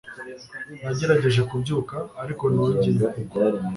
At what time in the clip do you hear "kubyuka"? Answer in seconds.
1.49-1.97